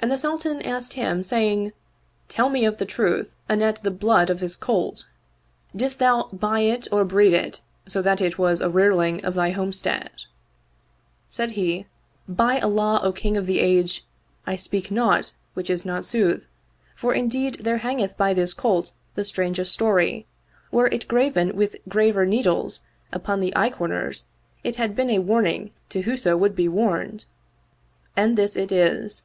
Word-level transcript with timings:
And 0.00 0.10
the 0.10 0.18
Sultan 0.18 0.60
asked 0.60 0.92
him 0.94 1.22
saying, 1.22 1.72
'* 2.02 2.28
Tell 2.28 2.50
me 2.50 2.68
the 2.68 2.84
truth 2.84 3.36
anent 3.48 3.82
the 3.82 3.90
blood 3.92 4.28
of 4.28 4.40
this 4.40 4.56
colt. 4.56 5.08
Didst 5.74 6.00
thou 6.00 6.28
buy 6.32 6.60
it 6.60 6.86
or 6.92 7.04
breed 7.04 7.32
it 7.32 7.62
so 7.88 8.02
that 8.02 8.20
it 8.20 8.38
was 8.38 8.60
a 8.60 8.68
rearling 8.68 9.24
of 9.24 9.34
thy 9.34 9.50
homestead?" 9.50 10.10
Said 11.30 11.52
he," 11.52 11.86
By 12.46 12.60
Allah, 12.60 13.00
O 13.04 13.12
King 13.12 13.36
of 13.36 13.46
the 13.46 13.60
Age, 13.60 14.04
I 14.46 14.52
will 14.52 14.58
speak 14.58 14.90
naught 14.90 15.34
which 15.54 15.70
is 15.70 15.86
not 15.86 16.04
sooth, 16.04 16.46
for 16.94 17.14
indeed 17.14 17.54
there 17.60 17.78
hangeth 17.78 18.16
by 18.18 18.34
this 18.34 18.52
colt 18.52 18.92
the 19.14 19.24
strangest 19.24 19.72
story: 19.72 20.26
were 20.70 20.88
it 20.88 21.08
graven 21.08 21.56
with 21.56 21.76
graver 21.88 22.26
needles 22.26 22.82
upon 23.12 23.40
the 23.40 23.54
eye 23.56 23.70
comers 23.70 24.26
it 24.62 24.76
had 24.76 24.94
been 24.94 25.08
a 25.10 25.20
warning 25.20 25.70
to 25.88 26.02
whoso 26.02 26.36
would 26.36 26.54
be 26.56 26.68
warned. 26.68 27.24
And 28.16 28.36
this 28.36 28.56
it 28.56 28.70
is. 28.70 29.24